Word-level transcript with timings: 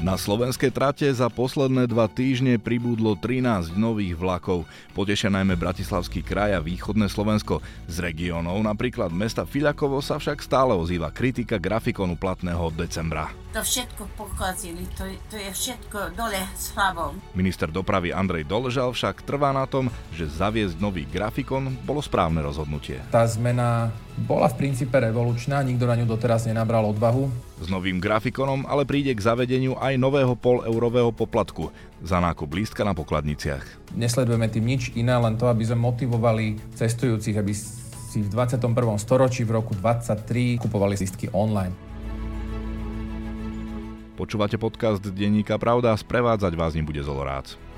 Na 0.00 0.16
slovenskej 0.16 0.72
trate 0.72 1.04
za 1.12 1.28
posledné 1.28 1.84
dva 1.84 2.08
týždne 2.08 2.56
pribudlo 2.56 3.20
13 3.20 3.76
nových 3.76 4.16
vlakov. 4.16 4.64
Potešia 4.96 5.28
najmä 5.28 5.60
Bratislavský 5.60 6.24
kraj 6.24 6.56
a 6.56 6.64
východné 6.64 7.04
Slovensko. 7.12 7.60
Z 7.84 8.00
regiónov, 8.00 8.64
napríklad 8.64 9.12
mesta 9.12 9.44
Fiľakovo, 9.44 10.00
sa 10.00 10.16
však 10.16 10.40
stále 10.40 10.72
ozýva 10.72 11.12
kritika 11.12 11.60
grafikonu 11.60 12.16
platného 12.16 12.72
od 12.72 12.80
decembra. 12.80 13.28
To 13.52 13.60
všetko 13.60 14.08
pokazili, 14.16 14.88
to, 14.96 15.04
to 15.28 15.36
je 15.36 15.52
všetko 15.52 16.16
dole 16.16 16.48
s 16.56 16.72
hlavou. 16.72 17.12
Minister 17.36 17.68
dopravy 17.68 18.08
Andrej 18.08 18.48
Doležal 18.48 18.96
však 18.96 19.28
trvá 19.28 19.52
na 19.52 19.68
tom, 19.68 19.92
že 20.16 20.32
zaviesť 20.32 20.80
nový 20.80 21.04
grafikon 21.04 21.76
bolo 21.84 22.00
správne 22.00 22.40
rozhodnutie. 22.40 23.04
Tá 23.12 23.28
zmena 23.28 23.92
bola 24.16 24.48
v 24.48 24.64
princípe 24.64 24.96
revolučná, 24.96 25.60
nikto 25.60 25.84
na 25.84 25.92
ňu 26.00 26.08
doteraz 26.08 26.48
nenabral 26.48 26.88
odvahu. 26.88 27.49
S 27.60 27.68
novým 27.68 28.00
grafikonom 28.00 28.64
ale 28.64 28.88
príde 28.88 29.12
k 29.12 29.20
zavedeniu 29.20 29.76
aj 29.76 30.00
nového 30.00 30.32
pol-eurového 30.32 31.12
poplatku 31.12 31.68
za 32.00 32.16
nákup 32.16 32.48
lístka 32.56 32.88
na 32.88 32.96
pokladniciach. 32.96 33.92
Nesledujeme 33.92 34.48
tým 34.48 34.64
nič 34.64 34.96
iné, 34.96 35.12
len 35.20 35.36
to, 35.36 35.44
aby 35.44 35.60
sme 35.68 35.84
motivovali 35.84 36.56
cestujúcich, 36.72 37.36
aby 37.36 37.52
si 38.10 38.24
v 38.24 38.28
21. 38.32 38.72
storočí 38.96 39.44
v 39.44 39.60
roku 39.60 39.76
2023 39.76 40.64
kupovali 40.64 40.96
lístky 40.96 41.28
online. 41.36 41.76
Počúvate 44.16 44.56
podcast 44.56 45.00
Denníka 45.00 45.56
Pravda, 45.56 45.96
sprevádzať 45.96 46.52
vás 46.56 46.72
nebude 46.72 47.00
Zolorác. 47.04 47.69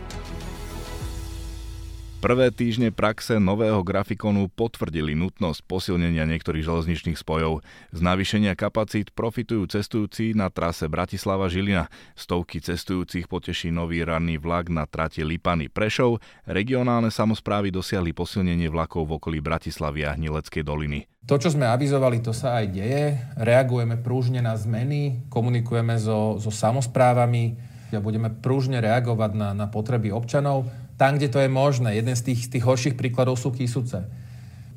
Prvé 2.23 2.55
týždne 2.55 2.95
praxe 2.95 3.43
nového 3.43 3.83
grafikonu 3.83 4.47
potvrdili 4.47 5.19
nutnosť 5.19 5.67
posilnenia 5.67 6.23
niektorých 6.31 6.63
železničných 6.63 7.19
spojov. 7.19 7.67
Z 7.91 7.99
navýšenia 7.99 8.55
kapacít 8.55 9.11
profitujú 9.11 9.67
cestujúci 9.67 10.31
na 10.31 10.47
trase 10.47 10.87
Bratislava-Žilina. 10.87 11.91
Stovky 12.15 12.63
cestujúcich 12.63 13.27
poteší 13.27 13.75
nový 13.75 14.07
ranný 14.07 14.39
vlak 14.39 14.71
na 14.71 14.87
trate 14.87 15.27
Lipany 15.27 15.67
Prešov. 15.67 16.23
Regionálne 16.47 17.11
samozprávy 17.11 17.75
dosiahli 17.75 18.15
posilnenie 18.15 18.71
vlakov 18.71 19.11
v 19.11 19.19
okolí 19.19 19.39
Bratislavy 19.43 20.07
a 20.07 20.15
Hnileckej 20.15 20.63
doliny. 20.63 21.11
To, 21.27 21.43
čo 21.43 21.51
sme 21.51 21.67
avizovali, 21.67 22.23
to 22.23 22.31
sa 22.31 22.63
aj 22.63 22.71
deje. 22.71 23.19
Reagujeme 23.35 23.99
prúžne 23.99 24.39
na 24.39 24.55
zmeny, 24.55 25.27
komunikujeme 25.27 25.99
so, 25.99 26.39
so 26.39 26.55
samozprávami 26.55 27.75
a 27.93 28.01
budeme 28.01 28.33
prúžne 28.33 28.81
reagovať 28.81 29.37
na, 29.37 29.49
na 29.53 29.67
potreby 29.69 30.15
občanov 30.15 30.71
tam, 31.03 31.19
kde 31.19 31.35
to 31.35 31.43
je 31.43 31.51
možné. 31.51 31.99
Jeden 31.99 32.15
z 32.15 32.31
tých, 32.31 32.47
tých 32.47 32.63
horších 32.63 32.95
príkladov 32.95 33.35
sú 33.35 33.51
Kisuce. 33.51 34.07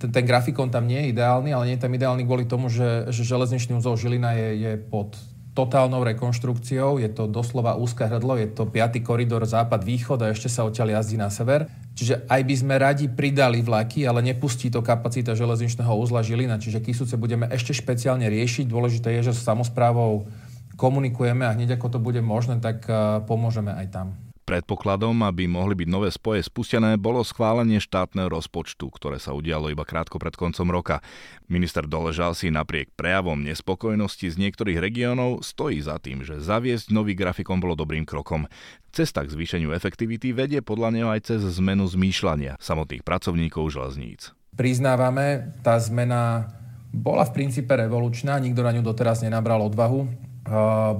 Ten, 0.01 0.09
ten 0.09 0.25
grafikon 0.25 0.73
tam 0.73 0.89
nie 0.89 0.97
je 1.05 1.13
ideálny, 1.13 1.53
ale 1.53 1.69
nie 1.69 1.77
je 1.77 1.85
tam 1.85 1.93
ideálny 1.93 2.25
kvôli 2.25 2.49
tomu, 2.49 2.65
že, 2.65 3.13
že 3.13 3.21
železničný 3.21 3.77
úzol 3.77 3.93
Žilina 3.93 4.33
je, 4.33 4.49
je 4.57 4.73
pod 4.81 5.13
totálnou 5.55 6.03
rekonštrukciou, 6.03 6.99
je 6.99 7.07
to 7.13 7.31
doslova 7.31 7.79
úzke 7.79 8.03
hrdlo, 8.03 8.35
je 8.35 8.51
to 8.51 8.67
piatý 8.67 8.99
koridor 9.05 9.45
západ-východ 9.47 10.19
a 10.19 10.33
ešte 10.35 10.51
sa 10.51 10.67
odtiaľ 10.67 10.99
jazdí 10.99 11.15
na 11.15 11.31
sever. 11.31 11.69
Čiže 11.95 12.27
aj 12.27 12.41
by 12.43 12.55
sme 12.59 12.75
radi 12.75 13.05
pridali 13.07 13.63
vlaky, 13.63 14.03
ale 14.03 14.19
nepustí 14.19 14.67
to 14.67 14.83
kapacita 14.83 15.31
železničného 15.31 15.93
úzla 15.95 16.25
Žilina, 16.25 16.59
čiže 16.59 16.83
Kisuce 16.83 17.15
budeme 17.15 17.47
ešte 17.47 17.71
špeciálne 17.71 18.27
riešiť. 18.27 18.67
Dôležité 18.67 19.15
je, 19.21 19.31
že 19.31 19.33
s 19.37 19.47
samozprávou 19.47 20.27
komunikujeme 20.75 21.47
a 21.47 21.55
hneď 21.55 21.79
ako 21.79 21.87
to 21.95 21.99
bude 22.03 22.19
možné, 22.19 22.59
tak 22.59 22.83
eh, 22.89 23.23
pomôžeme 23.23 23.71
aj 23.71 23.87
tam. 23.95 24.07
Predpokladom, 24.45 25.25
aby 25.25 25.49
mohli 25.49 25.73
byť 25.73 25.89
nové 25.89 26.13
spoje 26.13 26.45
spustené, 26.45 27.01
bolo 27.01 27.25
schválenie 27.25 27.81
štátneho 27.81 28.29
rozpočtu, 28.29 28.93
ktoré 28.93 29.17
sa 29.17 29.33
udialo 29.33 29.73
iba 29.73 29.81
krátko 29.81 30.21
pred 30.21 30.37
koncom 30.37 30.69
roka. 30.69 31.01
Minister 31.49 31.89
Doležal 31.89 32.37
si 32.37 32.53
napriek 32.53 32.93
prejavom 32.93 33.41
nespokojnosti 33.41 34.29
z 34.29 34.37
niektorých 34.37 34.77
regiónov 34.77 35.41
stojí 35.41 35.81
za 35.81 35.97
tým, 35.97 36.21
že 36.21 36.37
zaviesť 36.45 36.93
nový 36.93 37.17
grafikon 37.17 37.57
bolo 37.57 37.73
dobrým 37.73 38.05
krokom. 38.05 38.45
Cesta 38.93 39.25
k 39.25 39.33
zvýšeniu 39.33 39.73
efektivity 39.73 40.29
vedie 40.29 40.61
podľa 40.61 40.89
neho 40.93 41.09
aj 41.09 41.33
cez 41.33 41.41
zmenu 41.57 41.89
zmýšľania 41.89 42.61
samotných 42.61 43.01
pracovníkov 43.01 43.65
železníc. 43.73 44.29
Priznávame, 44.53 45.57
tá 45.65 45.81
zmena 45.81 46.53
bola 46.93 47.25
v 47.25 47.33
princípe 47.33 47.73
revolučná, 47.73 48.37
nikto 48.37 48.61
na 48.61 48.77
ňu 48.77 48.85
doteraz 48.85 49.25
nenabral 49.25 49.65
odvahu. 49.65 50.05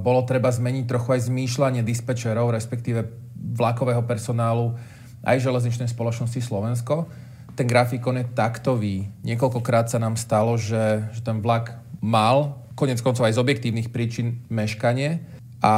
Bolo 0.01 0.25
treba 0.25 0.49
zmeniť 0.49 0.89
trochu 0.89 1.13
aj 1.13 1.29
zmýšľanie 1.29 1.85
dispečerov, 1.85 2.49
respektíve 2.49 3.24
vlakového 3.53 4.01
personálu 4.01 4.73
aj 5.21 5.41
železničnej 5.41 5.89
spoločnosti 5.89 6.41
Slovensko. 6.41 7.05
Ten 7.53 7.69
grafikon 7.69 8.19
je 8.19 8.25
taktový. 8.35 9.07
Niekoľkokrát 9.23 9.87
sa 9.87 10.01
nám 10.01 10.17
stalo, 10.19 10.57
že, 10.57 11.07
že 11.13 11.21
ten 11.21 11.39
vlak 11.39 11.77
mal, 12.03 12.59
konec 12.75 12.99
koncov 12.99 13.25
aj 13.25 13.37
z 13.37 13.41
objektívnych 13.41 13.89
príčin, 13.89 14.43
meškanie 14.51 15.23
a 15.63 15.73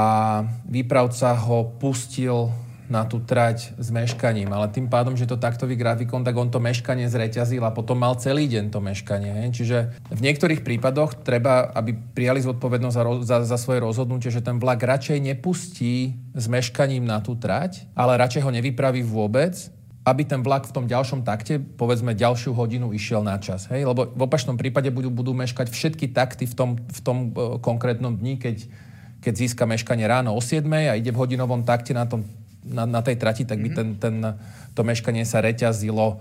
výpravca 0.66 1.38
ho 1.38 1.78
pustil 1.78 2.50
na 2.88 3.03
tú 3.03 3.20
trať 3.20 3.75
s 3.75 3.88
meškaním, 3.92 4.48
ale 4.52 4.72
tým 4.72 4.88
pádom, 4.88 5.20
že 5.20 5.28
to 5.28 5.36
taktový 5.36 5.75
grafikon, 5.75 6.24
tak 6.24 6.36
on 6.40 6.48
to 6.48 6.64
meškanie 6.64 7.12
zreťazil 7.12 7.59
a 7.68 7.75
potom 7.75 8.00
mal 8.00 8.16
celý 8.16 8.48
deň 8.48 8.72
to 8.72 8.80
meškanie. 8.80 9.31
He? 9.44 9.46
Čiže 9.52 9.78
v 10.08 10.22
niektorých 10.24 10.64
prípadoch 10.64 11.20
treba, 11.20 11.68
aby 11.75 11.92
prijali 11.94 12.40
zodpovednosť 12.40 12.96
za, 12.96 13.03
za, 13.24 13.38
za 13.44 13.58
svoje 13.59 13.84
rozhodnutie, 13.84 14.31
že 14.31 14.40
ten 14.40 14.56
vlak 14.56 14.80
radšej 14.80 15.20
nepustí 15.20 16.16
s 16.31 16.46
meškaním 16.48 17.03
na 17.03 17.20
tú 17.20 17.36
trať, 17.36 17.84
ale 17.92 18.16
radšej 18.16 18.48
ho 18.48 18.52
nevypraví 18.56 19.04
vôbec, 19.04 19.68
aby 20.08 20.24
ten 20.24 20.40
vlak 20.40 20.64
v 20.64 20.72
tom 20.72 20.88
ďalšom 20.88 21.28
takte, 21.28 21.59
povedzme 21.59 22.16
ďalšiu 22.16 22.56
hodinu 22.56 22.96
išiel 22.96 23.19
na 23.28 23.36
čas. 23.36 23.68
Hej? 23.68 23.84
Lebo 23.84 24.08
v 24.08 24.22
opačnom 24.24 24.56
prípade 24.56 24.88
budú, 24.88 25.12
budú 25.12 25.36
meškať 25.36 25.68
všetky 25.68 26.16
takty 26.16 26.48
v 26.48 26.56
tom, 26.56 26.69
v 26.80 27.00
tom 27.04 27.18
uh, 27.36 27.59
konkrétnom 27.59 28.16
dni, 28.16 28.40
keď, 28.40 28.72
keď 29.19 29.34
získa 29.36 29.68
meškanie 29.68 30.08
ráno 30.08 30.31
o 30.31 30.40
7 30.40 30.64
a 30.64 30.96
ide 30.96 31.12
v 31.12 31.19
hodinovom 31.19 31.68
takte 31.68 31.92
na 31.92 32.08
tom 32.08 32.24
na, 32.68 32.84
na 32.86 33.02
tej 33.02 33.16
trati, 33.16 33.44
tak 33.48 33.60
by 33.64 33.70
mhm. 33.72 33.76
ten, 33.76 33.88
ten, 33.98 34.16
to 34.76 34.82
meškanie 34.84 35.24
sa 35.24 35.42
reťazilo. 35.44 36.20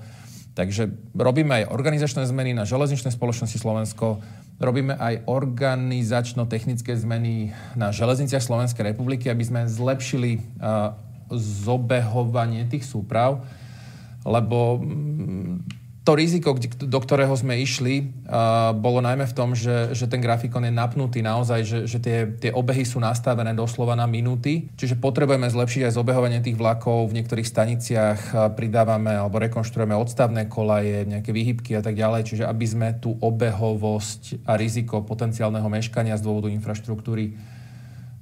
Takže 0.57 0.89
robíme 1.12 1.53
aj 1.53 1.69
organizačné 1.69 2.25
zmeny 2.25 2.57
na 2.57 2.65
železničnej 2.65 3.12
spoločnosti 3.12 3.61
Slovensko, 3.61 4.25
robíme 4.57 4.97
aj 4.97 5.29
organizačno-technické 5.29 6.97
zmeny 6.97 7.53
na 7.77 7.93
železniciach 7.93 8.41
Slovenskej 8.41 8.97
republiky, 8.97 9.29
aby 9.29 9.45
sme 9.45 9.69
zlepšili 9.69 10.41
uh, 10.41 10.97
zobehovanie 11.37 12.65
tých 12.73 12.89
súprav, 12.89 13.45
lebo 14.25 14.81
to 16.06 16.15
riziko, 16.15 16.55
do 16.87 16.99
ktorého 17.03 17.34
sme 17.34 17.59
išli, 17.59 18.15
uh, 18.31 18.71
bolo 18.71 19.03
najmä 19.03 19.27
v 19.27 19.34
tom, 19.34 19.59
že, 19.59 19.91
že 19.91 20.06
ten 20.06 20.22
grafikon 20.22 20.62
je 20.62 20.71
napnutý 20.71 21.19
naozaj, 21.19 21.61
že, 21.67 21.78
že 21.91 21.99
tie, 21.99 22.31
tie 22.31 22.55
obehy 22.55 22.87
sú 22.87 23.03
nastavené 23.03 23.50
doslova 23.59 23.99
na 23.99 24.06
minúty. 24.06 24.71
Čiže 24.78 25.03
potrebujeme 25.03 25.50
zlepšiť 25.50 25.91
aj 25.91 25.97
zobehovanie 25.99 26.39
tých 26.47 26.55
vlakov. 26.55 27.11
V 27.11 27.19
niektorých 27.19 27.50
staniciach 27.50 28.55
pridávame 28.55 29.19
alebo 29.19 29.43
rekonštruujeme 29.43 29.99
odstavné 29.99 30.47
kolaje, 30.47 31.11
nejaké 31.11 31.34
výhybky 31.34 31.75
a 31.75 31.83
tak 31.83 31.99
ďalej. 31.99 32.22
Čiže 32.31 32.45
aby 32.47 32.66
sme 32.71 32.89
tú 33.03 33.19
obehovosť 33.19 34.47
a 34.47 34.55
riziko 34.55 35.03
potenciálneho 35.03 35.66
meškania 35.66 36.15
z 36.15 36.22
dôvodu 36.22 36.47
infraštruktúry 36.55 37.34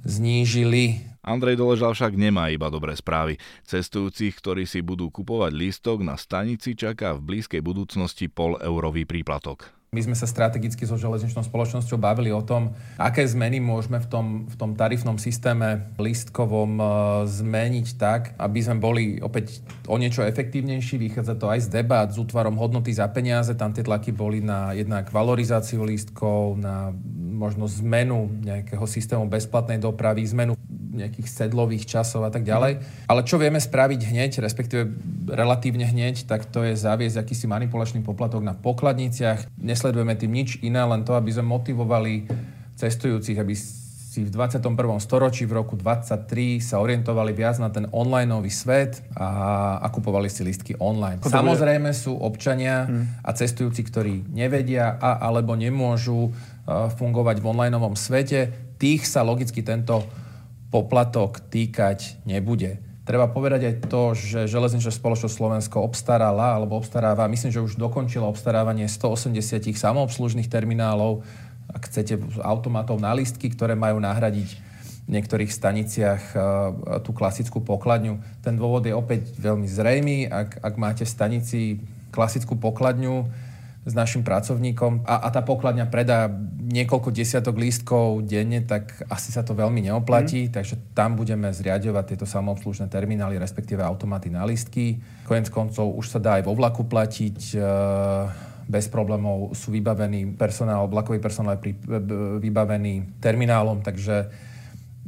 znížili 0.08 1.13
Andrej 1.24 1.56
Doležal 1.56 1.96
však 1.96 2.20
nemá 2.20 2.52
iba 2.52 2.68
dobré 2.68 2.92
správy. 2.92 3.40
Cestujúcich, 3.64 4.36
ktorí 4.36 4.68
si 4.68 4.84
budú 4.84 5.08
kupovať 5.08 5.56
lístok 5.56 6.04
na 6.04 6.20
stanici, 6.20 6.76
čaká 6.76 7.16
v 7.16 7.24
blízkej 7.24 7.64
budúcnosti 7.64 8.28
pol 8.28 8.60
eurový 8.60 9.08
príplatok. 9.08 9.72
My 9.94 10.02
sme 10.02 10.18
sa 10.18 10.26
strategicky 10.26 10.90
so 10.90 10.98
železničnou 10.98 11.46
spoločnosťou 11.46 12.02
bavili 12.02 12.34
o 12.34 12.42
tom, 12.42 12.74
aké 12.98 13.22
zmeny 13.30 13.62
môžeme 13.62 14.02
v 14.02 14.10
tom, 14.10 14.26
v 14.50 14.54
tom 14.58 14.74
tarifnom 14.74 15.22
systéme 15.22 15.94
lístkovom 16.02 16.82
e, 16.82 16.84
zmeniť 17.30 17.86
tak, 17.94 18.34
aby 18.34 18.58
sme 18.58 18.82
boli 18.82 19.22
opäť 19.22 19.62
o 19.86 19.94
niečo 19.94 20.26
efektívnejší. 20.26 20.98
Vychádza 20.98 21.38
to 21.38 21.46
aj 21.46 21.70
z 21.70 21.78
debat 21.78 22.10
s 22.10 22.18
útvarom 22.18 22.58
hodnoty 22.58 22.90
za 22.90 23.06
peniaze. 23.06 23.54
Tam 23.54 23.70
tie 23.70 23.86
tlaky 23.86 24.10
boli 24.10 24.42
na 24.42 24.74
jednak 24.74 25.14
valorizáciu 25.14 25.86
lístkov, 25.86 26.58
na 26.58 26.90
možno 27.30 27.70
zmenu 27.70 28.34
nejakého 28.42 28.90
systému 28.90 29.30
bezplatnej 29.30 29.78
dopravy, 29.78 30.26
zmenu 30.26 30.58
nejakých 30.94 31.26
sedlových 31.26 31.90
časov 31.90 32.22
a 32.24 32.30
tak 32.30 32.46
ďalej. 32.46 32.78
Ale 33.10 33.20
čo 33.26 33.36
vieme 33.36 33.58
spraviť 33.58 34.00
hneď, 34.14 34.38
respektíve 34.40 34.82
relatívne 35.28 35.84
hneď, 35.84 36.24
tak 36.30 36.46
to 36.46 36.62
je 36.62 36.78
zaviesť 36.78 37.20
akýsi 37.20 37.50
manipulačný 37.50 38.00
poplatok 38.06 38.46
na 38.46 38.54
pokladniciach. 38.54 39.50
Nesledujeme 39.58 40.14
tým 40.14 40.32
nič 40.32 40.62
iné, 40.62 40.80
len 40.86 41.02
to, 41.02 41.18
aby 41.18 41.34
sme 41.34 41.50
motivovali 41.50 42.30
cestujúcich, 42.78 43.38
aby 43.38 43.54
si 44.14 44.22
v 44.22 44.30
21. 44.30 44.78
storočí 45.02 45.42
v 45.42 45.58
roku 45.58 45.74
23 45.74 46.62
sa 46.62 46.78
orientovali 46.78 47.34
viac 47.34 47.58
na 47.58 47.66
ten 47.74 47.90
online 47.90 48.30
svet 48.46 49.02
a, 49.18 49.82
a 49.82 49.90
kupovali 49.90 50.30
si 50.30 50.46
listky 50.46 50.78
online. 50.78 51.18
Samozrejme 51.18 51.90
sú 51.90 52.14
občania 52.14 52.86
hmm. 52.86 53.26
a 53.26 53.30
cestujúci, 53.34 53.82
ktorí 53.82 54.30
nevedia 54.30 54.94
a 55.02 55.18
alebo 55.18 55.58
nemôžu 55.58 56.30
uh, 56.30 56.86
fungovať 56.94 57.42
v 57.42 57.46
online 57.50 57.74
svete. 57.98 58.54
Tých 58.78 59.02
sa 59.02 59.26
logicky 59.26 59.66
tento 59.66 60.06
poplatok 60.74 61.38
týkať 61.38 62.18
nebude. 62.26 62.82
Treba 63.06 63.30
povedať 63.30 63.60
aj 63.70 63.74
to, 63.86 64.18
že 64.18 64.50
železničná 64.50 64.90
spoločnosť 64.90 65.34
Slovensko 65.38 65.78
obstarala 65.78 66.58
alebo 66.58 66.74
obstaráva, 66.80 67.30
myslím, 67.30 67.54
že 67.54 67.62
už 67.62 67.78
dokončila 67.78 68.26
obstarávanie 68.26 68.90
180 68.90 69.70
samoobslužných 69.70 70.50
terminálov, 70.50 71.22
ak 71.70 71.86
chcete, 71.86 72.18
automatov 72.42 72.98
na 72.98 73.14
listky, 73.14 73.52
ktoré 73.54 73.78
majú 73.78 74.02
nahradiť 74.02 74.74
niektorých 75.04 75.52
staniciach 75.52 76.22
tú 77.04 77.12
klasickú 77.12 77.60
pokladňu. 77.60 78.24
Ten 78.40 78.56
dôvod 78.56 78.88
je 78.88 78.96
opäť 78.96 79.36
veľmi 79.36 79.68
zrejmý. 79.68 80.24
Ak, 80.32 80.64
ak 80.64 80.74
máte 80.80 81.04
v 81.04 81.12
stanici 81.12 81.60
klasickú 82.08 82.56
pokladňu, 82.56 83.28
s 83.84 83.92
našim 83.92 84.24
pracovníkom 84.24 85.04
a, 85.04 85.28
a 85.28 85.28
tá 85.28 85.44
pokladňa 85.44 85.92
predá 85.92 86.32
niekoľko 86.64 87.12
desiatok 87.12 87.60
lístkov 87.60 88.24
denne, 88.24 88.64
tak 88.64 89.04
asi 89.12 89.28
sa 89.28 89.44
to 89.44 89.52
veľmi 89.52 89.84
neoplatí, 89.84 90.48
mm. 90.48 90.52
takže 90.56 90.74
tam 90.96 91.20
budeme 91.20 91.52
zriadovať 91.52 92.16
tieto 92.16 92.26
samoobslužné 92.26 92.88
terminály, 92.88 93.36
respektíve 93.36 93.84
automaty 93.84 94.32
na 94.32 94.48
lístky. 94.48 94.96
Konec 95.28 95.52
koncov 95.52 95.92
už 96.00 96.16
sa 96.16 96.18
dá 96.18 96.40
aj 96.40 96.48
vo 96.48 96.56
vlaku 96.56 96.88
platiť, 96.88 97.38
e, 97.52 97.58
bez 98.64 98.88
problémov 98.88 99.52
sú 99.52 99.68
vybavení 99.68 100.32
personál, 100.40 100.88
vlakový 100.88 101.20
personál 101.20 101.60
je 101.60 101.76
vybavený 102.40 103.20
terminálom, 103.20 103.84
takže 103.84 104.32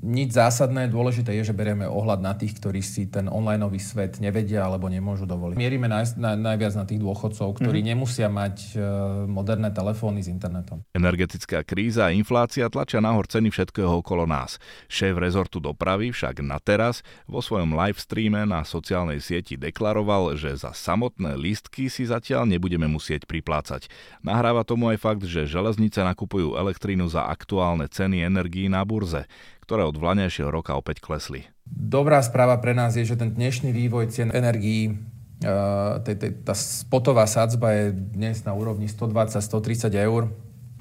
nič 0.06 0.38
zásadné, 0.38 0.86
dôležité 0.86 1.34
je, 1.42 1.50
že 1.50 1.54
berieme 1.56 1.82
ohľad 1.82 2.22
na 2.22 2.38
tých, 2.38 2.54
ktorí 2.62 2.78
si 2.78 3.10
ten 3.10 3.26
online 3.26 3.58
svet 3.82 4.22
nevedia 4.22 4.62
alebo 4.62 4.86
nemôžu 4.86 5.26
dovoliť. 5.26 5.58
Mierime 5.58 5.90
naj, 5.90 6.14
na, 6.14 6.38
najviac 6.38 6.78
na 6.78 6.86
tých 6.86 7.02
dôchodcov, 7.02 7.58
ktorí 7.58 7.82
mm-hmm. 7.82 7.92
nemusia 7.98 8.28
mať 8.30 8.56
e, 8.72 8.80
moderné 9.26 9.74
telefóny 9.74 10.22
s 10.22 10.30
internetom. 10.30 10.86
Energetická 10.94 11.66
kríza 11.66 12.06
a 12.08 12.14
inflácia 12.14 12.70
tlačia 12.70 13.02
nahor 13.02 13.26
ceny 13.26 13.50
všetkého 13.50 13.98
okolo 14.00 14.24
nás. 14.24 14.62
Šéf 14.86 15.18
rezortu 15.18 15.58
dopravy 15.58 16.14
však 16.14 16.40
na 16.46 16.62
teraz 16.62 17.02
vo 17.26 17.42
svojom 17.42 17.74
live 17.74 17.98
streame 17.98 18.46
na 18.46 18.62
sociálnej 18.62 19.18
sieti 19.18 19.58
deklaroval, 19.58 20.38
že 20.38 20.54
za 20.54 20.70
samotné 20.70 21.34
lístky 21.34 21.90
si 21.90 22.06
zatiaľ 22.06 22.46
nebudeme 22.46 22.86
musieť 22.86 23.26
priplácať. 23.26 23.90
Nahráva 24.22 24.62
tomu 24.62 24.94
aj 24.94 25.02
fakt, 25.02 25.24
že 25.26 25.50
železnice 25.50 26.06
nakupujú 26.06 26.54
elektrínu 26.54 27.10
za 27.10 27.26
aktuálne 27.26 27.90
ceny 27.90 28.22
energií 28.22 28.70
na 28.70 28.86
burze 28.86 29.26
ktoré 29.66 29.82
od 29.82 29.98
vlanejšieho 29.98 30.48
roka 30.48 30.78
opäť 30.78 31.02
klesli. 31.02 31.50
Dobrá 31.66 32.22
správa 32.22 32.54
pre 32.62 32.72
nás 32.72 32.94
je, 32.94 33.02
že 33.02 33.18
ten 33.18 33.34
dnešný 33.34 33.74
vývoj 33.74 34.14
cien 34.14 34.30
energií 34.30 34.94
Uh, 35.36 36.00
tá 36.48 36.56
spotová 36.56 37.28
sadzba 37.28 37.68
je 37.76 37.92
dnes 37.92 38.40
na 38.48 38.56
úrovni 38.56 38.88
120-130 38.88 39.92
eur, 39.92 40.32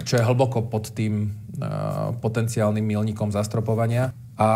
čo 0.08 0.16
je 0.16 0.24
hlboko 0.24 0.72
pod 0.72 0.96
tým 0.96 1.36
uh, 1.60 2.16
potenciálnym 2.24 2.80
milníkom 2.80 3.36
zastropovania. 3.36 4.16
A 4.40 4.50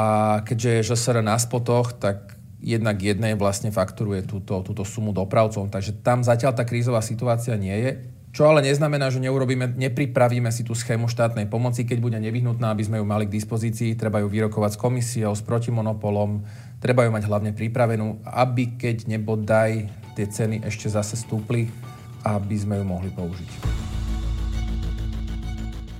keďže 0.48 0.70
je 0.72 0.88
ŽSR 0.96 1.20
na 1.20 1.36
spotoch, 1.36 2.00
tak 2.00 2.40
jednak 2.64 2.96
jednej 2.96 3.36
vlastne 3.36 3.76
fakturuje 3.76 4.24
túto, 4.24 4.64
túto 4.64 4.88
sumu 4.88 5.12
dopravcom. 5.12 5.68
Takže 5.68 6.00
tam 6.00 6.24
zatiaľ 6.24 6.56
tá 6.56 6.64
krízová 6.64 7.04
situácia 7.04 7.60
nie 7.60 7.76
je. 7.76 7.92
Čo 8.30 8.46
ale 8.46 8.62
neznamená, 8.62 9.10
že 9.10 9.18
neurobíme, 9.18 9.74
nepripravíme 9.74 10.54
si 10.54 10.62
tú 10.62 10.78
schému 10.78 11.10
štátnej 11.10 11.50
pomoci, 11.50 11.82
keď 11.82 11.98
bude 11.98 12.18
nevyhnutná, 12.22 12.70
aby 12.70 12.86
sme 12.86 13.02
ju 13.02 13.06
mali 13.06 13.26
k 13.26 13.34
dispozícii. 13.34 13.98
Treba 13.98 14.22
ju 14.22 14.30
vyrokovať 14.30 14.78
s 14.78 14.82
komisiou, 14.82 15.34
s 15.34 15.42
protimonopolom, 15.42 16.46
treba 16.78 17.10
ju 17.10 17.12
mať 17.12 17.26
hlavne 17.26 17.52
pripravenú, 17.58 18.22
aby 18.30 18.78
keď 18.78 19.10
nebodaj 19.10 19.90
tie 20.14 20.26
ceny 20.30 20.62
ešte 20.62 20.94
zase 20.94 21.18
stúpli, 21.18 21.74
aby 22.22 22.54
sme 22.54 22.78
ju 22.78 22.86
mohli 22.86 23.10
použiť. 23.10 23.89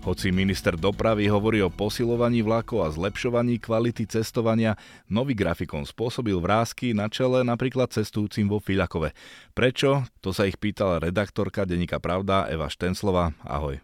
Hoci 0.10 0.34
minister 0.34 0.74
dopravy 0.74 1.30
hovorí 1.30 1.62
o 1.62 1.70
posilovaní 1.70 2.42
vlakov 2.42 2.82
a 2.82 2.90
zlepšovaní 2.90 3.62
kvality 3.62 4.10
cestovania, 4.10 4.74
nový 5.06 5.38
grafikon 5.38 5.86
spôsobil 5.86 6.34
vrázky 6.42 6.98
na 6.98 7.14
čele 7.14 7.46
napríklad 7.46 7.94
cestujúcim 7.94 8.50
vo 8.50 8.58
Fiľakove. 8.58 9.14
Prečo? 9.54 10.10
To 10.26 10.34
sa 10.34 10.50
ich 10.50 10.58
pýtala 10.58 10.98
redaktorka 10.98 11.62
denníka 11.62 12.02
Pravda 12.02 12.50
Eva 12.50 12.74
Štenslova. 12.74 13.38
Ahoj. 13.46 13.78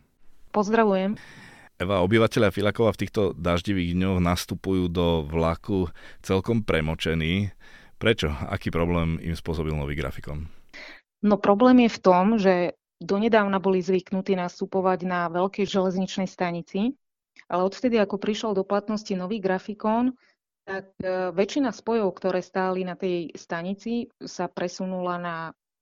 Pozdravujem. 0.49 1.13
Eva, 1.77 2.01
obyvateľia 2.01 2.49
Filakova 2.49 2.97
v 2.97 3.05
týchto 3.05 3.37
daždivých 3.37 3.93
dňoch 3.93 4.17
nastupujú 4.17 4.89
do 4.89 5.29
vlaku 5.29 5.93
celkom 6.25 6.65
premočení. 6.65 7.53
Prečo? 8.01 8.33
Aký 8.49 8.73
problém 8.73 9.21
im 9.21 9.37
spôsobil 9.37 9.77
nový 9.77 9.93
grafikon? 9.93 10.49
No 11.21 11.37
problém 11.37 11.85
je 11.85 11.91
v 11.93 11.99
tom, 12.01 12.41
že 12.41 12.73
donedávna 13.01 13.59
boli 13.59 13.83
zvyknutí 13.83 14.35
nastupovať 14.35 14.99
na 15.07 15.27
veľkej 15.27 15.67
železničnej 15.67 16.29
stanici, 16.29 16.95
ale 17.51 17.61
odvtedy, 17.67 17.99
ako 17.99 18.15
prišiel 18.17 18.51
do 18.55 18.63
platnosti 18.63 19.11
nový 19.13 19.43
grafikón, 19.43 20.15
tak 20.65 20.89
e, 20.97 21.29
väčšina 21.29 21.69
spojov, 21.69 22.09
ktoré 22.17 22.41
stáli 22.41 22.81
na 22.81 22.97
tej 22.97 23.35
stanici, 23.37 24.09
sa 24.23 24.49
presunula 24.49 25.21
na 25.21 25.35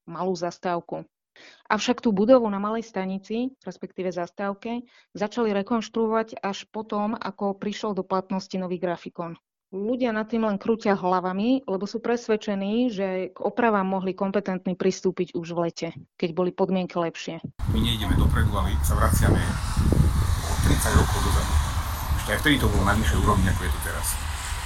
malú 0.04 0.36
zastávku. 0.36 1.08
Avšak 1.66 2.04
tú 2.04 2.14
budovu 2.14 2.46
na 2.46 2.62
malej 2.62 2.86
stanici, 2.86 3.58
respektíve 3.66 4.14
zastávke, 4.14 4.86
začali 5.18 5.50
rekonštruovať 5.64 6.44
až 6.44 6.70
potom, 6.70 7.18
ako 7.18 7.58
prišiel 7.58 7.98
do 7.98 8.06
platnosti 8.06 8.54
nový 8.60 8.78
grafikón. 8.78 9.40
Ľudia 9.74 10.14
nad 10.14 10.30
tým 10.30 10.46
len 10.46 10.62
krútia 10.62 10.94
hlavami, 10.94 11.66
lebo 11.66 11.90
sú 11.90 11.98
presvedčení, 11.98 12.94
že 12.94 13.34
k 13.34 13.38
opravám 13.42 13.82
mohli 13.82 14.14
kompetentní 14.14 14.78
pristúpiť 14.78 15.34
už 15.34 15.50
v 15.50 15.60
lete, 15.66 15.90
keď 16.14 16.30
boli 16.38 16.54
podmienky 16.54 16.94
lepšie. 16.94 17.42
My 17.74 17.82
nejdeme 17.82 18.14
dopredu, 18.14 18.54
ale 18.54 18.78
sa 18.86 18.94
vraciame 18.94 19.42
o 20.46 20.54
30 20.70 20.94
rokov 20.94 21.18
dozadu. 21.26 21.54
Ešte 22.22 22.30
aj 22.30 22.40
vtedy 22.46 22.56
to 22.62 22.70
bolo 22.70 22.86
na 22.86 22.94
nižšej 23.02 23.18
úrovni, 23.26 23.50
ako 23.50 23.62
je 23.66 23.72
to 23.74 23.80
teraz. 23.82 24.08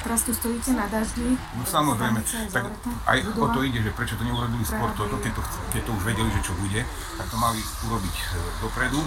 Teraz 0.04 0.19
tu 0.27 0.31
stojíte 0.36 0.71
na 0.75 0.86
daždi. 0.92 1.39
No 1.56 1.63
samozrejme, 1.63 2.19
tak 2.51 2.68
aj 3.07 3.18
o 3.31 3.48
to 3.48 3.59
ide, 3.63 3.80
že 3.80 3.95
prečo 3.95 4.19
to 4.19 4.27
neurobili 4.27 4.68
skôr, 4.68 4.92
to, 4.92 5.07
keď, 5.24 5.31
to, 5.31 5.42
keď 5.71 5.81
to 5.88 5.92
už 5.95 6.04
vedeli, 6.04 6.30
že 6.36 6.51
čo 6.51 6.51
bude, 6.59 6.83
tak 7.15 7.27
to 7.31 7.38
mali 7.39 7.63
urobiť 7.63 8.15
e, 8.19 8.25
dopredu 8.59 9.00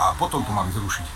a 0.00 0.16
potom 0.16 0.40
to 0.40 0.56
mali 0.56 0.72
zrušiť 0.72 1.06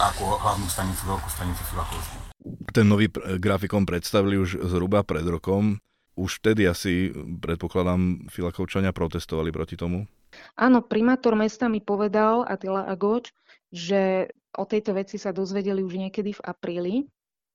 ako 0.00 0.40
hlavnú 0.40 0.64
stanicu, 0.64 1.12
veľkú 1.12 1.28
stanicu 1.28 1.60
Filakovskú. 1.68 2.27
Ten 2.68 2.84
nový 2.84 3.08
grafikon 3.40 3.88
predstavili 3.88 4.36
už 4.36 4.60
zhruba 4.68 5.00
pred 5.00 5.24
rokom. 5.24 5.80
Už 6.18 6.42
vtedy 6.42 6.66
asi, 6.68 7.14
predpokladám, 7.14 8.26
Filakovčania 8.28 8.90
protestovali 8.92 9.54
proti 9.54 9.78
tomu? 9.78 10.04
Áno, 10.58 10.84
primátor 10.84 11.38
mesta 11.38 11.70
mi 11.70 11.80
povedal, 11.80 12.44
Atila 12.44 12.84
Agoč, 12.84 13.32
že 13.72 14.28
o 14.58 14.66
tejto 14.68 14.92
veci 14.98 15.16
sa 15.16 15.32
dozvedeli 15.32 15.80
už 15.80 15.94
niekedy 15.96 16.36
v 16.36 16.44
apríli. 16.44 16.94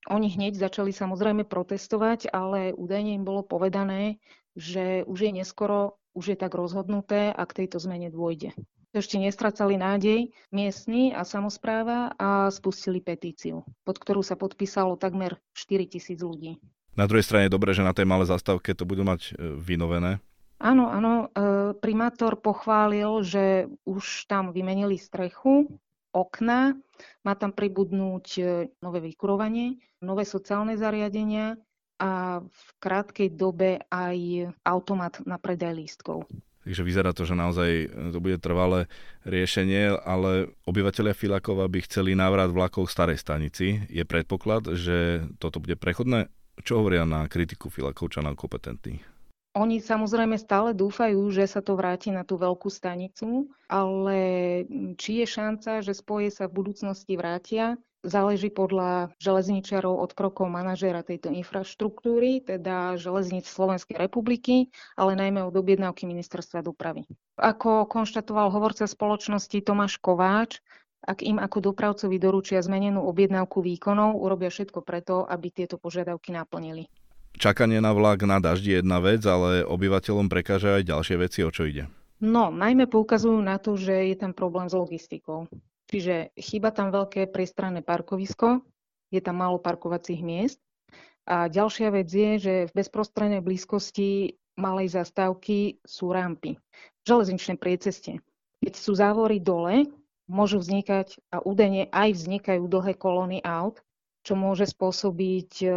Oni 0.10 0.28
hneď 0.32 0.58
začali 0.58 0.90
samozrejme 0.96 1.46
protestovať, 1.46 2.34
ale 2.34 2.74
údajne 2.74 3.16
im 3.20 3.24
bolo 3.24 3.46
povedané, 3.46 4.18
že 4.58 5.06
už 5.06 5.30
je 5.30 5.32
neskoro, 5.44 6.02
už 6.18 6.34
je 6.34 6.38
tak 6.40 6.56
rozhodnuté 6.58 7.30
a 7.30 7.44
k 7.46 7.64
tejto 7.64 7.78
zmene 7.84 8.10
dôjde 8.10 8.56
ešte 8.94 9.18
nestracali 9.18 9.76
nádej 9.76 10.30
miestni 10.54 11.12
a 11.12 11.26
samozpráva 11.26 12.14
a 12.16 12.48
spustili 12.54 13.02
petíciu, 13.02 13.66
pod 13.82 13.98
ktorú 13.98 14.22
sa 14.22 14.38
podpísalo 14.38 14.96
takmer 14.96 15.42
4 15.58 15.90
tisíc 15.90 16.22
ľudí. 16.22 16.62
Na 16.94 17.10
druhej 17.10 17.26
strane 17.26 17.50
je 17.50 17.56
dobré, 17.58 17.74
že 17.74 17.82
na 17.82 17.92
tej 17.92 18.06
malej 18.06 18.30
zastávke 18.30 18.78
to 18.78 18.86
budú 18.86 19.02
mať 19.02 19.34
e, 19.34 19.58
vynovené. 19.58 20.22
Áno, 20.62 20.94
áno. 20.94 21.28
E, 21.34 21.74
primátor 21.74 22.38
pochválil, 22.38 23.26
že 23.26 23.66
už 23.90 24.30
tam 24.30 24.54
vymenili 24.54 25.02
strechu, 25.02 25.66
okna, 26.14 26.78
má 27.26 27.34
tam 27.34 27.50
pribudnúť 27.50 28.28
e, 28.38 28.42
nové 28.86 29.02
vykurovanie, 29.02 29.82
nové 30.06 30.22
sociálne 30.22 30.78
zariadenia 30.78 31.58
a 31.98 32.44
v 32.46 32.68
krátkej 32.78 33.34
dobe 33.34 33.82
aj 33.90 34.54
automat 34.62 35.18
na 35.26 35.42
predaj 35.42 35.74
lístkov. 35.74 36.30
Takže 36.64 36.82
vyzerá 36.84 37.12
to, 37.12 37.28
že 37.28 37.36
naozaj 37.36 37.70
e, 37.70 37.88
to 38.16 38.20
bude 38.24 38.40
trvalé 38.40 38.88
riešenie, 39.28 40.00
ale 40.00 40.52
obyvateľia 40.64 41.12
Filakova 41.12 41.68
by 41.68 41.80
chceli 41.84 42.16
návrat 42.16 42.52
vlakov 42.56 42.88
v 42.88 42.94
starej 42.96 43.20
stanici. 43.20 43.84
Je 43.92 44.04
predpoklad, 44.08 44.72
že 44.76 45.28
toto 45.44 45.60
bude 45.60 45.76
prechodné? 45.76 46.32
Čo 46.64 46.80
hovoria 46.80 47.04
na 47.04 47.28
kritiku 47.28 47.68
Filakovčanov 47.68 48.40
kompetentní? 48.40 49.04
Oni 49.54 49.78
samozrejme 49.78 50.34
stále 50.42 50.74
dúfajú, 50.74 51.30
že 51.30 51.46
sa 51.46 51.62
to 51.62 51.78
vráti 51.78 52.10
na 52.10 52.26
tú 52.26 52.42
veľkú 52.42 52.74
stanicu, 52.74 53.54
ale 53.70 54.18
či 54.98 55.22
je 55.22 55.28
šanca, 55.30 55.86
že 55.86 55.94
spoje 55.94 56.34
sa 56.34 56.50
v 56.50 56.58
budúcnosti 56.58 57.14
vrátia, 57.14 57.78
záleží 58.04 58.52
podľa 58.52 59.16
železničiarov 59.18 59.96
od 59.98 60.12
krokov 60.14 60.52
manažéra 60.52 61.02
tejto 61.02 61.32
infraštruktúry, 61.32 62.44
teda 62.44 63.00
železníc 63.00 63.48
Slovenskej 63.48 63.96
republiky, 63.96 64.70
ale 65.00 65.16
najmä 65.16 65.42
od 65.42 65.56
objednávky 65.56 66.04
ministerstva 66.06 66.62
dopravy. 66.62 67.08
Ako 67.40 67.88
konštatoval 67.88 68.52
hovorca 68.52 68.86
spoločnosti 68.86 69.58
Tomáš 69.64 69.98
Kováč, 69.98 70.60
ak 71.04 71.20
im 71.24 71.40
ako 71.40 71.74
dopravcovi 71.74 72.16
doručia 72.16 72.64
zmenenú 72.64 73.04
objednávku 73.04 73.60
výkonov, 73.60 74.16
urobia 74.20 74.48
všetko 74.48 74.80
preto, 74.84 75.28
aby 75.28 75.52
tieto 75.52 75.76
požiadavky 75.76 76.32
naplnili. 76.32 76.88
Čakanie 77.34 77.82
na 77.82 77.92
vlak 77.98 78.24
na 78.24 78.38
daždi 78.38 78.78
je 78.78 78.80
jedna 78.80 79.02
vec, 79.02 79.26
ale 79.26 79.66
obyvateľom 79.66 80.30
prekáža 80.30 80.80
aj 80.80 80.88
ďalšie 80.88 81.16
veci, 81.18 81.40
o 81.42 81.50
čo 81.50 81.66
ide. 81.66 81.90
No, 82.24 82.54
najmä 82.54 82.88
poukazujú 82.88 83.42
na 83.44 83.60
to, 83.60 83.76
že 83.76 84.14
je 84.14 84.16
tam 84.16 84.32
problém 84.32 84.72
s 84.72 84.78
logistikou. 84.78 85.50
Čiže 85.92 86.36
chýba 86.40 86.72
tam 86.72 86.90
veľké 86.90 87.30
priestranné 87.30 87.84
parkovisko, 87.84 88.64
je 89.14 89.22
tam 89.22 89.44
málo 89.44 89.62
parkovacích 89.62 90.24
miest. 90.26 90.60
A 91.24 91.48
ďalšia 91.48 91.94
vec 91.94 92.10
je, 92.12 92.32
že 92.40 92.54
v 92.68 92.76
bezprostrednej 92.76 93.40
blízkosti 93.40 94.36
malej 94.60 94.98
zastávky 94.98 95.80
sú 95.86 96.12
rampy. 96.12 96.60
Železničné 97.08 97.56
prieceste. 97.56 98.20
Keď 98.64 98.74
sú 98.76 98.96
závory 98.96 99.40
dole, 99.40 99.88
môžu 100.28 100.60
vznikať 100.60 101.20
a 101.32 101.44
údajne 101.44 101.92
aj 101.92 102.10
vznikajú 102.16 102.64
dlhé 102.68 102.96
kolóny 102.96 103.40
aut, 103.44 103.84
čo 104.24 104.40
môže 104.40 104.72
spôsobiť 104.72 105.52
e, 105.64 105.68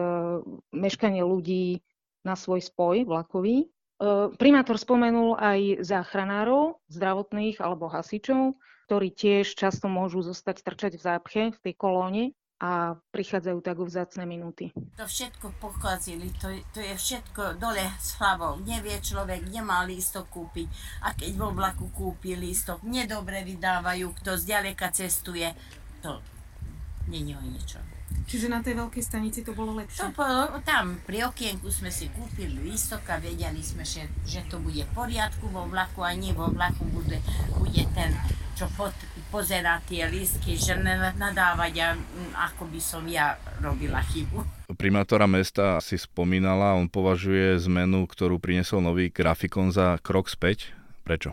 meškanie 0.71 1.23
ľudí 1.27 1.83
na 2.23 2.39
svoj 2.39 2.63
spoj 2.63 3.03
vlakový. 3.03 3.67
E, 3.67 3.69
primátor 4.39 4.79
spomenul 4.79 5.35
aj 5.35 5.83
záchranárov, 5.83 6.79
zdravotných 6.87 7.59
alebo 7.59 7.91
hasičov, 7.91 8.55
ktorí 8.87 9.11
tiež 9.11 9.59
často 9.59 9.91
môžu 9.91 10.23
zostať 10.23 10.63
trčať 10.63 10.93
v 10.95 11.03
zápche 11.03 11.43
v 11.51 11.59
tej 11.59 11.75
kolóne 11.75 12.25
a 12.57 12.97
prichádzajú 13.13 13.59
tak 13.61 13.77
vzácne 13.83 14.25
minúty. 14.25 14.73
To 14.97 15.05
všetko 15.05 15.61
pokazili, 15.61 16.33
to, 16.41 16.49
to 16.73 16.81
je 16.81 16.95
všetko 16.97 17.61
dole 17.61 17.85
s 18.01 18.17
hlavou. 18.17 18.57
Nevie 18.65 18.97
človek, 19.03 19.45
nemá 19.53 19.85
lístok 19.85 20.33
kúpiť. 20.33 20.69
A 21.05 21.13
keď 21.13 21.37
vo 21.37 21.53
vlaku 21.53 21.93
kúpi 21.93 22.33
lístok, 22.33 22.81
nedobre 22.87 23.45
vydávajú, 23.45 24.09
kto 24.23 24.41
zďaleka 24.41 24.89
cestuje. 24.89 25.53
To 26.01 26.25
není 27.13 27.37
o 27.37 27.43
ničom. 27.45 27.96
Čiže 28.27 28.51
na 28.51 28.59
tej 28.59 28.75
veľkej 28.75 29.05
stanici 29.07 29.47
to 29.47 29.55
bolo 29.55 29.79
lepšie? 29.79 30.03
To 30.03 30.11
bolo, 30.11 30.59
tam 30.67 30.99
pri 31.07 31.31
okienku 31.31 31.71
sme 31.71 31.95
si 31.95 32.11
kúpili 32.11 32.59
lístok 32.59 33.07
a 33.15 33.23
vedeli 33.23 33.63
sme, 33.63 33.87
že, 33.87 34.11
že 34.27 34.43
to 34.51 34.59
bude 34.59 34.83
v 34.83 34.93
poriadku 34.99 35.47
vo 35.47 35.63
vlaku 35.71 36.03
a 36.03 36.11
nie 36.11 36.35
vo 36.35 36.51
vlaku 36.51 36.91
bude, 36.91 37.23
bude 37.55 37.87
ten, 37.95 38.11
čo 38.59 38.67
pod, 38.75 38.91
pozerá 39.31 39.79
tie 39.87 40.11
lístky, 40.11 40.59
že 40.59 40.75
nadávať 41.15 41.75
a 41.87 41.89
ako 42.51 42.67
by 42.67 42.81
som 42.83 43.07
ja 43.07 43.39
robila 43.63 44.03
chybu. 44.03 44.43
Primátora 44.75 45.31
mesta 45.31 45.79
si 45.79 45.95
spomínala, 45.95 46.75
on 46.75 46.91
považuje 46.91 47.55
zmenu, 47.71 48.11
ktorú 48.11 48.43
priniesol 48.43 48.83
nový 48.83 49.15
grafikon 49.15 49.71
za 49.71 50.03
krok 50.03 50.27
späť. 50.27 50.75
Prečo? 51.07 51.31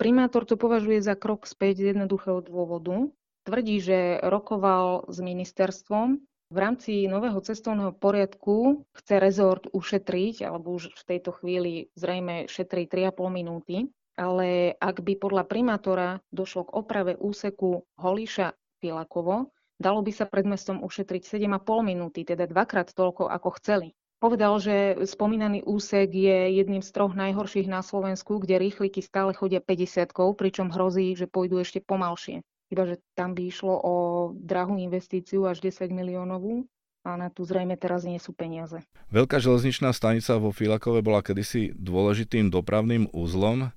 Primátor 0.00 0.48
to 0.48 0.56
považuje 0.56 1.04
za 1.04 1.12
krok 1.12 1.44
späť 1.44 1.84
z 1.84 1.92
jednoduchého 1.92 2.40
dôvodu. 2.40 3.12
Tvrdí, 3.40 3.80
že 3.80 4.20
rokoval 4.20 5.08
s 5.08 5.18
ministerstvom. 5.24 6.20
V 6.50 6.58
rámci 6.58 7.06
nového 7.06 7.40
cestovného 7.40 7.94
poriadku 7.96 8.84
chce 8.92 9.16
rezort 9.16 9.64
ušetriť, 9.70 10.44
alebo 10.44 10.76
už 10.76 10.92
v 10.92 11.02
tejto 11.06 11.30
chvíli 11.38 11.88
zrejme 11.96 12.50
šetrí 12.50 12.84
3,5 12.90 13.30
minúty, 13.30 13.88
ale 14.18 14.74
ak 14.76 15.00
by 15.00 15.14
podľa 15.16 15.44
primátora 15.46 16.08
došlo 16.34 16.68
k 16.68 16.74
oprave 16.74 17.12
úseku 17.16 17.86
Holiša 17.96 18.52
Pilakovo, 18.82 19.54
dalo 19.80 20.04
by 20.04 20.12
sa 20.12 20.28
pred 20.28 20.44
mestom 20.44 20.84
ušetriť 20.84 21.40
7,5 21.40 21.80
minúty, 21.80 22.26
teda 22.26 22.44
dvakrát 22.44 22.92
toľko, 22.92 23.30
ako 23.30 23.56
chceli. 23.62 23.94
Povedal, 24.20 24.60
že 24.60 25.00
spomínaný 25.08 25.64
úsek 25.64 26.12
je 26.12 26.60
jedným 26.60 26.84
z 26.84 26.90
troch 26.92 27.16
najhorších 27.16 27.72
na 27.72 27.80
Slovensku, 27.80 28.36
kde 28.36 28.60
rýchliky 28.60 29.00
stále 29.00 29.32
chodia 29.32 29.64
50 29.64 30.12
pričom 30.36 30.68
hrozí, 30.68 31.16
že 31.16 31.24
pôjdu 31.24 31.64
ešte 31.64 31.80
pomalšie 31.80 32.44
iba 32.70 32.86
že 32.86 33.02
tam 33.18 33.34
by 33.34 33.42
išlo 33.50 33.74
o 33.74 33.94
drahú 34.34 34.78
investíciu 34.78 35.44
až 35.50 35.60
10 35.60 35.90
miliónovú 35.90 36.64
a 37.02 37.16
na 37.16 37.28
tu 37.32 37.42
zrejme 37.42 37.74
teraz 37.80 38.04
nie 38.04 38.20
sú 38.20 38.36
peniaze. 38.36 38.80
Veľká 39.10 39.40
železničná 39.40 39.90
stanica 39.90 40.36
vo 40.36 40.52
Filakove 40.52 41.00
bola 41.00 41.24
kedysi 41.24 41.72
dôležitým 41.74 42.52
dopravným 42.52 43.08
úzlom. 43.10 43.72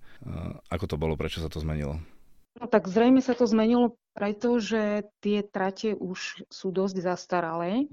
Ako 0.68 0.86
to 0.88 0.96
bolo? 1.00 1.16
Prečo 1.16 1.40
sa 1.40 1.48
to 1.48 1.64
zmenilo? 1.64 2.00
No 2.60 2.70
tak 2.70 2.86
zrejme 2.86 3.24
sa 3.24 3.34
to 3.34 3.50
zmenilo 3.50 3.98
preto, 4.14 4.62
že 4.62 5.10
tie 5.24 5.42
trate 5.42 5.98
už 5.98 6.46
sú 6.52 6.68
dosť 6.70 7.02
zastaralé. 7.02 7.90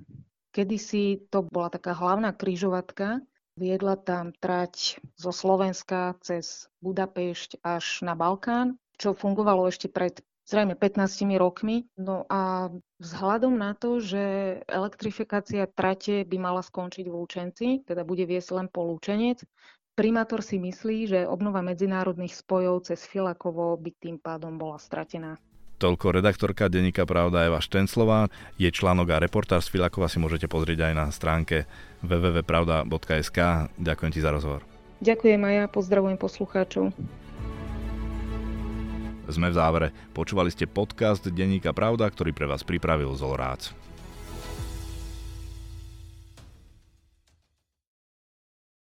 Kedysi 0.51 1.31
to 1.31 1.47
bola 1.47 1.71
taká 1.71 1.95
hlavná 1.95 2.35
kryžovatka, 2.35 3.23
viedla 3.55 3.95
tam 3.95 4.35
trať 4.35 4.99
zo 5.15 5.31
Slovenska 5.31 6.19
cez 6.21 6.67
Budapešť 6.83 7.63
až 7.63 8.03
na 8.03 8.19
Balkán, 8.19 8.77
čo 8.99 9.15
fungovalo 9.15 9.71
ešte 9.71 9.87
pred 9.87 10.21
zrejme 10.51 10.75
15 10.75 11.31
rokmi. 11.39 11.87
No 11.95 12.27
a 12.27 12.75
vzhľadom 12.99 13.55
na 13.55 13.79
to, 13.79 14.03
že 14.03 14.23
elektrifikácia 14.67 15.71
trate 15.71 16.27
by 16.27 16.37
mala 16.43 16.67
skončiť 16.67 17.07
v 17.07 17.15
Lúčenci, 17.15 17.67
teda 17.87 18.03
bude 18.03 18.27
viesť 18.27 18.59
len 18.59 18.67
po 18.67 18.83
Lúčenec, 18.83 19.47
primátor 19.95 20.43
si 20.43 20.59
myslí, 20.59 20.99
že 21.07 21.21
obnova 21.31 21.63
medzinárodných 21.63 22.35
spojov 22.35 22.91
cez 22.91 23.07
Filakovo 23.07 23.79
by 23.79 23.91
tým 23.95 24.17
pádom 24.19 24.59
bola 24.59 24.83
stratená. 24.83 25.39
Toľko 25.81 26.13
redaktorka 26.13 26.69
denníka 26.69 27.09
Pravda 27.09 27.49
Eva 27.49 27.57
Štenclová. 27.57 28.29
Je 28.61 28.69
článok 28.69 29.17
a 29.17 29.23
reportáž 29.23 29.65
z 29.65 29.81
Filakova 29.81 30.13
si 30.13 30.21
môžete 30.21 30.45
pozrieť 30.45 30.93
aj 30.93 30.93
na 30.93 31.07
stránke 31.09 31.65
www.pravda.sk. 32.05 33.39
Ďakujem 33.81 34.13
ti 34.13 34.21
za 34.21 34.29
rozhovor. 34.29 34.61
Ďakujem 35.01 35.41
aj 35.41 35.55
ja, 35.57 35.65
pozdravujem 35.73 36.21
poslucháčov. 36.21 36.93
Sme 39.31 39.55
v 39.55 39.59
závere. 39.59 39.89
Počúvali 40.11 40.51
ste 40.51 40.67
podcast 40.67 41.23
Denníka 41.23 41.71
Pravda, 41.71 42.11
ktorý 42.11 42.35
pre 42.35 42.51
vás 42.51 42.67
pripravil 42.67 43.15
Zolrác. 43.15 43.90